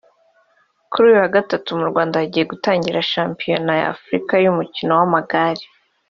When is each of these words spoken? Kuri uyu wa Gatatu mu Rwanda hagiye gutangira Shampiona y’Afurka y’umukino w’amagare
Kuri 0.91 1.05
uyu 1.09 1.21
wa 1.23 1.33
Gatatu 1.35 1.69
mu 1.79 1.85
Rwanda 1.91 2.15
hagiye 2.21 2.45
gutangira 2.51 3.07
Shampiona 3.11 3.71
y’Afurka 3.81 4.33
y’umukino 4.43 4.91
w’amagare 4.99 5.65